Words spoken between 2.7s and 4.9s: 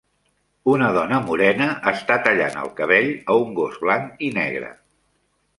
cabell a un gos blanc i negre.